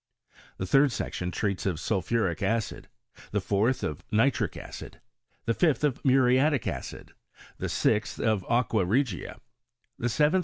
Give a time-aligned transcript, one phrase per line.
[0.57, 2.87] The third section treats of sulphuric acid;
[3.29, 4.99] the fourth, of nitric acid;
[5.45, 7.11] the 6fth, of muriatic acid;
[7.59, 9.37] the sixth, of aquaregia;
[10.01, 10.39] theseventh.